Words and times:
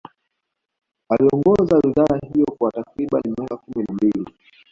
Aliongoza 1.09 1.77
wizara 1.83 2.19
hiyo 2.33 2.45
kwa 2.57 2.71
takriban 2.71 3.21
miaka 3.37 3.57
kumi 3.57 3.83
na 3.89 3.93
mbili 3.95 4.25